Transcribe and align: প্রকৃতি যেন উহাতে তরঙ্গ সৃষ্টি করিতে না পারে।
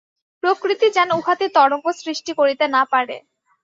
প্রকৃতি 0.43 0.87
যেন 0.97 1.09
উহাতে 1.19 1.45
তরঙ্গ 1.55 1.85
সৃষ্টি 2.01 2.31
করিতে 2.39 2.65
না 2.67 2.81
পারে। 2.91 3.15